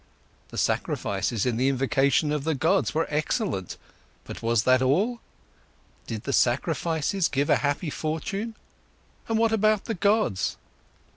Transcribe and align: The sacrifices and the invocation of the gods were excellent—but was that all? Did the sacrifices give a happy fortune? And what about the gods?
The 0.49 0.57
sacrifices 0.57 1.45
and 1.45 1.59
the 1.59 1.69
invocation 1.69 2.31
of 2.31 2.43
the 2.43 2.55
gods 2.55 2.95
were 2.95 3.05
excellent—but 3.11 4.41
was 4.41 4.63
that 4.63 4.81
all? 4.81 5.19
Did 6.07 6.23
the 6.23 6.33
sacrifices 6.33 7.27
give 7.27 7.51
a 7.51 7.57
happy 7.57 7.91
fortune? 7.91 8.55
And 9.29 9.37
what 9.37 9.51
about 9.51 9.85
the 9.85 9.93
gods? 9.93 10.57